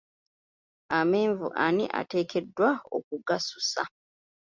[0.99, 3.83] Amenvu ani ateekeddwa okugasusa?